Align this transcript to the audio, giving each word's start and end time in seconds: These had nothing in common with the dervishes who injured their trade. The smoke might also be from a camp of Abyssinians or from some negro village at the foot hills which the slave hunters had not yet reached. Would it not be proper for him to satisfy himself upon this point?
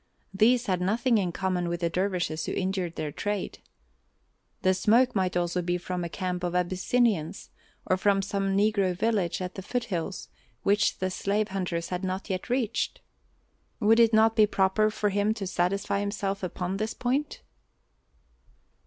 These 0.33 0.65
had 0.65 0.81
nothing 0.81 1.19
in 1.19 1.31
common 1.31 1.69
with 1.69 1.81
the 1.81 1.87
dervishes 1.91 2.47
who 2.47 2.53
injured 2.53 2.95
their 2.95 3.11
trade. 3.11 3.59
The 4.63 4.73
smoke 4.73 5.13
might 5.15 5.37
also 5.37 5.61
be 5.61 5.77
from 5.77 6.03
a 6.03 6.09
camp 6.09 6.43
of 6.43 6.55
Abyssinians 6.55 7.51
or 7.85 7.97
from 7.97 8.23
some 8.23 8.57
negro 8.57 8.95
village 8.97 9.41
at 9.41 9.53
the 9.53 9.61
foot 9.61 9.83
hills 9.93 10.27
which 10.63 10.97
the 10.97 11.11
slave 11.11 11.49
hunters 11.49 11.89
had 11.89 12.03
not 12.03 12.31
yet 12.31 12.49
reached. 12.49 12.99
Would 13.79 13.99
it 13.99 14.11
not 14.11 14.35
be 14.35 14.47
proper 14.47 14.89
for 14.89 15.09
him 15.09 15.35
to 15.35 15.45
satisfy 15.45 15.99
himself 15.99 16.41
upon 16.41 16.77
this 16.77 16.95
point? 16.95 17.41